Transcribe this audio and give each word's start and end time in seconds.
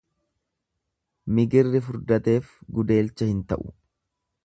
Migirri 1.39 1.83
furdateef 1.89 2.57
gudeelcha 2.79 3.33
hin 3.33 3.49
ta'u. 3.53 3.73